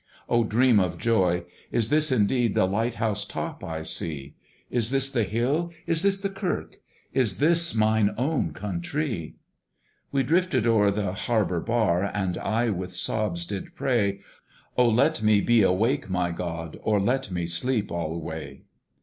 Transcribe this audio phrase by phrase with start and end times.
[0.27, 0.43] Oh!
[0.43, 1.43] dream of joy!
[1.71, 4.33] is this indeed The light house top I see?
[4.71, 5.71] Is this the hill?
[5.85, 6.77] is this the kirk?
[7.13, 9.35] Is this mine own countree!
[10.11, 14.21] We drifted o'er the harbour bar, And I with sobs did pray
[14.75, 16.79] O let me be awake, my God!
[16.81, 18.63] Or let me sleep alway.